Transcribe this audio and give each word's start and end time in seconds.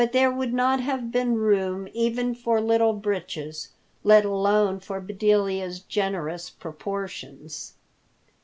There 0.13 0.31
would 0.31 0.51
not 0.51 0.79
have 0.79 1.11
been 1.11 1.35
room 1.35 1.87
even 1.93 2.33
for 2.33 2.59
Little 2.59 2.93
Breeches, 2.93 3.69
let 4.03 4.25
alone 4.25 4.79
for 4.79 4.99
Bedelia's 4.99 5.79
generous 5.79 6.49
proportions. 6.49 7.73